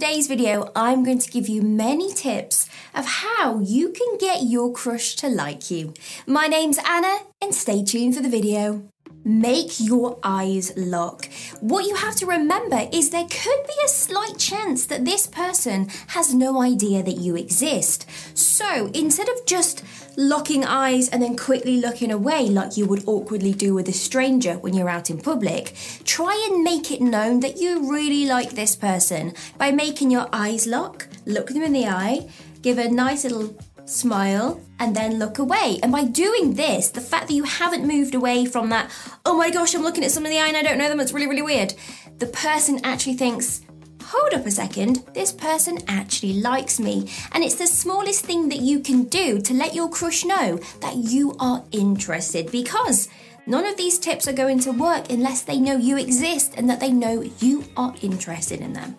[0.00, 4.72] today's video, I'm going to give you many tips of how you can get your
[4.72, 5.92] crush to like you.
[6.26, 8.82] My name's Anna, and stay tuned for the video.
[9.24, 11.28] Make your eyes lock.
[11.60, 15.88] What you have to remember is there could be a slight chance that this person
[16.08, 18.06] has no idea that you exist.
[18.34, 19.84] So instead of just
[20.16, 24.54] locking eyes and then quickly looking away like you would awkwardly do with a stranger
[24.54, 25.74] when you're out in public,
[26.04, 30.66] try and make it known that you really like this person by making your eyes
[30.66, 32.26] lock, look them in the eye,
[32.62, 33.54] give a nice little
[33.90, 35.78] smile, and then look away.
[35.82, 38.90] And by doing this, the fact that you haven't moved away from that,
[39.24, 41.00] oh my gosh, I'm looking at someone in the eye and I don't know them,
[41.00, 41.74] it's really, really weird,
[42.18, 43.62] the person actually thinks,
[44.04, 47.08] hold up a second, this person actually likes me.
[47.32, 50.96] And it's the smallest thing that you can do to let your crush know that
[50.96, 53.08] you are interested because
[53.46, 56.80] none of these tips are going to work unless they know you exist and that
[56.80, 58.96] they know you are interested in them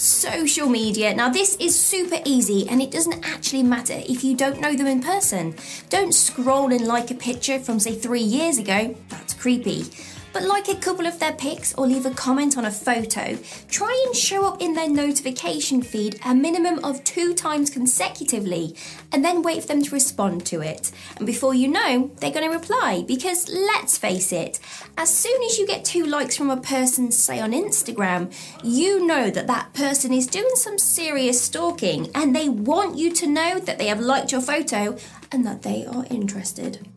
[0.00, 1.14] social media.
[1.14, 4.86] Now, this is super easy and it doesn't actually matter if you don't know them
[4.86, 5.54] in person.
[5.90, 9.84] Don't scroll and like a picture from, say, three years ago, that's creepy
[10.32, 13.38] but like a couple of their pics or leave a comment on a photo.
[13.68, 18.76] Try and show up in their notification feed a minimum of two times consecutively,
[19.12, 20.92] and then wait for them to respond to it.
[21.16, 24.58] And before you know, they're going to reply because let's face it,
[24.96, 29.30] as soon as you get two likes from a person, say on Instagram, you know
[29.30, 33.78] that that person is doing some serious stalking and they want you to know that
[33.78, 34.96] they have liked your photo
[35.32, 36.89] and that they are interested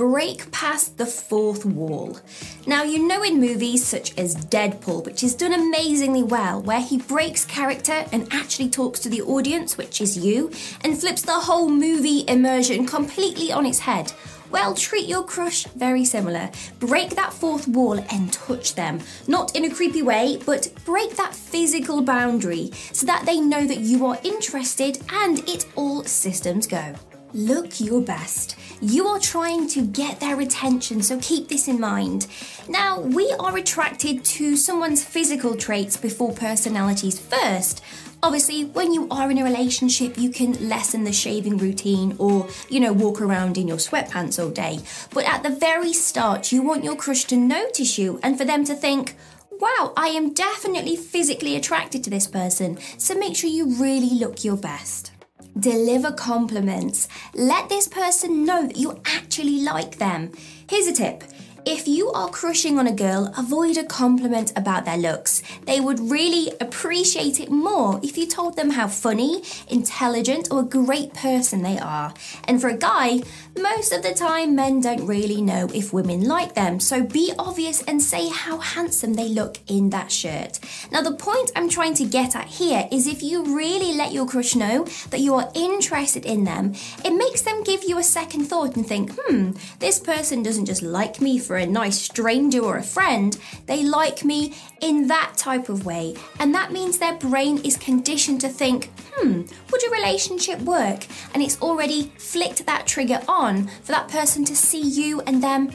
[0.00, 2.18] break past the fourth wall.
[2.66, 6.96] Now, you know in movies such as Deadpool, which is done amazingly well, where he
[6.96, 10.50] breaks character and actually talks to the audience, which is you,
[10.82, 14.10] and flips the whole movie immersion completely on its head.
[14.50, 16.50] Well, treat your crush very similar.
[16.78, 19.00] Break that fourth wall and touch them.
[19.28, 23.80] Not in a creepy way, but break that physical boundary so that they know that
[23.80, 26.94] you are interested and it all systems go.
[27.32, 28.56] Look your best.
[28.80, 32.26] You are trying to get their attention, so keep this in mind.
[32.68, 37.84] Now, we are attracted to someone's physical traits before personalities first.
[38.22, 42.80] Obviously, when you are in a relationship, you can lessen the shaving routine or, you
[42.80, 44.80] know, walk around in your sweatpants all day.
[45.14, 48.64] But at the very start, you want your crush to notice you and for them
[48.64, 49.14] to think,
[49.52, 52.78] wow, I am definitely physically attracted to this person.
[52.98, 55.12] So make sure you really look your best.
[55.58, 57.08] Deliver compliments.
[57.34, 60.32] Let this person know that you actually like them.
[60.68, 61.24] Here's a tip
[61.66, 65.42] if you are crushing on a girl, avoid a compliment about their looks.
[65.66, 70.64] They would really appreciate it more if you told them how funny, intelligent, or a
[70.64, 72.14] great person they are.
[72.44, 73.22] And for a guy,
[73.58, 77.82] most of the time men don't really know if women like them, so be obvious
[77.82, 80.60] and say how handsome they look in that shirt.
[80.90, 84.26] Now, the point I'm trying to get at here is if you really let your
[84.26, 88.44] crush know that you are interested in them, it makes them give you a second
[88.44, 92.76] thought and think, hmm, this person doesn't just like me for a nice stranger or
[92.76, 96.14] a friend, they like me in that type of way.
[96.38, 101.08] And that means their brain is conditioned to think, hmm, would a relationship work?
[101.34, 105.72] And it's already flicked that trigger on for that person to see you and them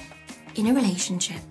[0.55, 1.41] in a relationship.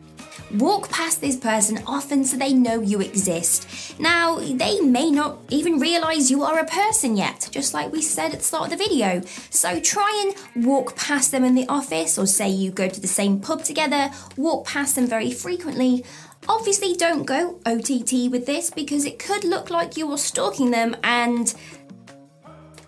[0.54, 3.98] Walk past this person often so they know you exist.
[3.98, 8.32] Now, they may not even realize you are a person yet, just like we said
[8.32, 9.20] at the start of the video.
[9.50, 13.09] So try and walk past them in the office, or say you go to the
[13.09, 16.04] same pub together, walk past them very frequently.
[16.48, 20.94] Obviously, don't go OTT with this because it could look like you are stalking them
[21.03, 21.53] and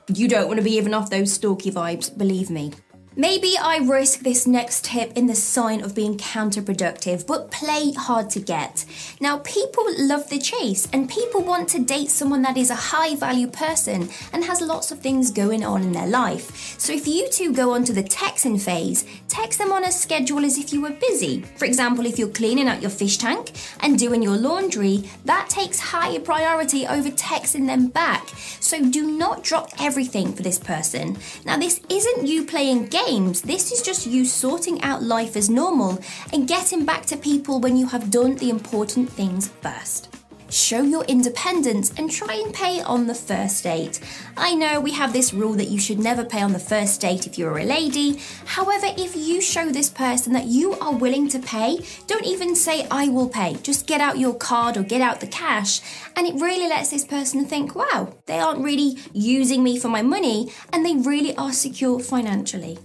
[0.06, 2.72] you don't want to be even off those stalky vibes, believe me.
[3.18, 8.28] Maybe I risk this next tip in the sign of being counterproductive, but play hard
[8.30, 8.84] to get.
[9.22, 13.16] Now, people love the chase, and people want to date someone that is a high
[13.16, 16.78] value person and has lots of things going on in their life.
[16.78, 20.58] So, if you two go onto the texting phase, text them on a schedule as
[20.58, 21.40] if you were busy.
[21.56, 25.80] For example, if you're cleaning out your fish tank and doing your laundry, that takes
[25.80, 28.28] higher priority over texting them back.
[28.60, 31.16] So, do not drop everything for this person.
[31.46, 33.42] Now, this isn't you playing games games.
[33.42, 35.98] This is just you sorting out life as normal
[36.32, 40.08] and getting back to people when you have done the important things first.
[40.48, 44.00] Show your independence and try and pay on the first date.
[44.36, 47.26] I know we have this rule that you should never pay on the first date
[47.26, 48.20] if you're a lady.
[48.44, 52.86] However, if you show this person that you are willing to pay, don't even say,
[52.90, 53.54] I will pay.
[53.62, 55.80] Just get out your card or get out the cash.
[56.14, 60.02] And it really lets this person think, wow, they aren't really using me for my
[60.02, 62.78] money and they really are secure financially.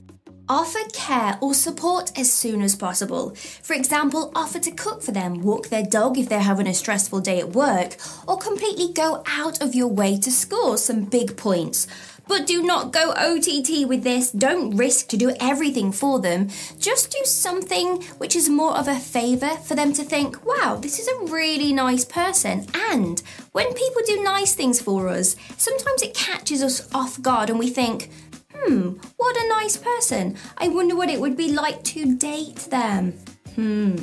[0.51, 3.33] Offer care or support as soon as possible.
[3.63, 7.21] For example, offer to cook for them, walk their dog if they're having a stressful
[7.21, 7.95] day at work,
[8.27, 11.87] or completely go out of your way to score some big points.
[12.27, 14.29] But do not go OTT with this.
[14.29, 16.49] Don't risk to do everything for them.
[16.77, 20.99] Just do something which is more of a favour for them to think, wow, this
[20.99, 22.67] is a really nice person.
[22.75, 27.57] And when people do nice things for us, sometimes it catches us off guard and
[27.57, 28.09] we think,
[28.63, 30.37] hmm, what a nice person.
[30.57, 33.13] I wonder what it would be like to date them.
[33.55, 33.95] Hmm.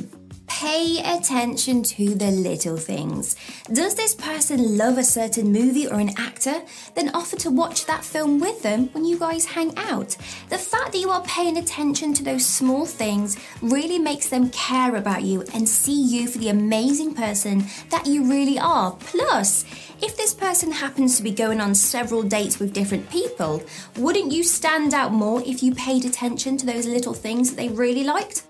[0.59, 3.37] Pay attention to the little things.
[3.71, 6.61] Does this person love a certain movie or an actor?
[6.95, 10.17] Then offer to watch that film with them when you guys hang out.
[10.49, 14.97] The fact that you are paying attention to those small things really makes them care
[14.97, 18.91] about you and see you for the amazing person that you really are.
[18.99, 19.63] Plus,
[20.01, 23.63] if this person happens to be going on several dates with different people,
[23.95, 27.69] wouldn't you stand out more if you paid attention to those little things that they
[27.69, 28.43] really liked?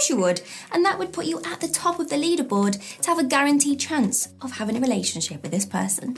[0.00, 0.40] Course you would,
[0.72, 3.78] and that would put you at the top of the leaderboard to have a guaranteed
[3.80, 6.16] chance of having a relationship with this person.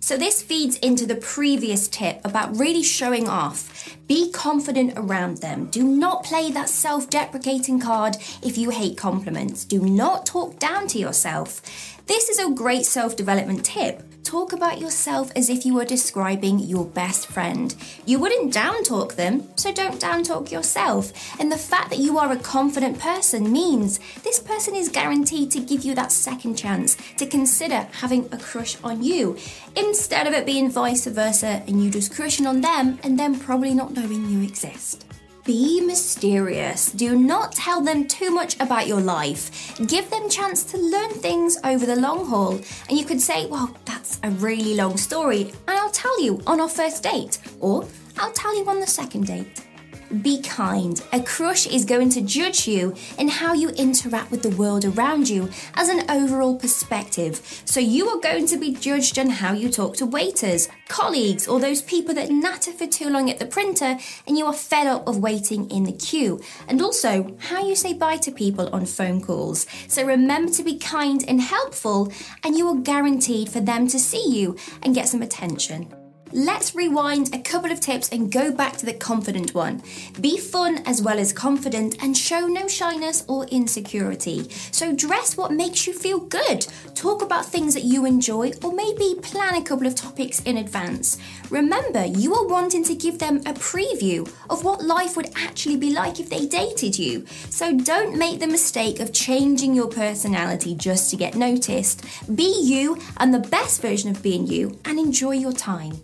[0.00, 3.96] So, this feeds into the previous tip about really showing off.
[4.08, 5.66] Be confident around them.
[5.66, 9.64] Do not play that self deprecating card if you hate compliments.
[9.64, 11.62] Do not talk down to yourself.
[12.06, 16.58] This is a great self development tip talk about yourself as if you were describing
[16.58, 17.74] your best friend.
[18.06, 21.12] You wouldn't down talk them, so don't down talk yourself.
[21.40, 25.60] And the fact that you are a confident person means this person is guaranteed to
[25.60, 29.36] give you that second chance to consider having a crush on you
[29.76, 33.74] instead of it being vice versa and you just crushing on them and them probably
[33.74, 35.09] not knowing you exist.
[35.50, 36.92] Be mysterious.
[36.92, 39.74] Do not tell them too much about your life.
[39.88, 42.60] Give them chance to learn things over the long haul.
[42.88, 46.60] And you could say, well, that's a really long story, and I'll tell you on
[46.60, 47.84] our first date, or
[48.16, 49.66] I'll tell you on the second date.
[50.10, 51.00] Be kind.
[51.12, 55.28] A crush is going to judge you in how you interact with the world around
[55.28, 57.62] you as an overall perspective.
[57.64, 61.60] So you are going to be judged on how you talk to waiters, colleagues, or
[61.60, 65.06] those people that natter for too long at the printer and you are fed up
[65.06, 66.40] of waiting in the queue.
[66.66, 69.64] And also how you say bye to people on phone calls.
[69.86, 72.12] So remember to be kind and helpful,
[72.42, 75.99] and you are guaranteed for them to see you and get some attention.
[76.32, 79.82] Let's rewind a couple of tips and go back to the confident one.
[80.20, 84.48] Be fun as well as confident and show no shyness or insecurity.
[84.70, 86.68] So, dress what makes you feel good.
[86.94, 91.18] Talk about things that you enjoy or maybe plan a couple of topics in advance.
[91.50, 95.92] Remember, you are wanting to give them a preview of what life would actually be
[95.92, 97.26] like if they dated you.
[97.48, 102.04] So, don't make the mistake of changing your personality just to get noticed.
[102.32, 106.02] Be you and the best version of being you and enjoy your time.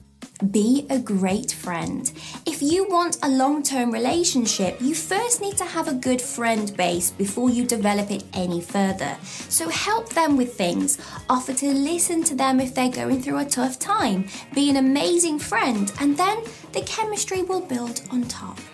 [0.51, 2.13] Be a great friend.
[2.45, 6.77] If you want a long term relationship, you first need to have a good friend
[6.77, 9.17] base before you develop it any further.
[9.49, 10.99] So help them with things,
[11.31, 15.39] offer to listen to them if they're going through a tough time, be an amazing
[15.39, 18.59] friend, and then the chemistry will build on top.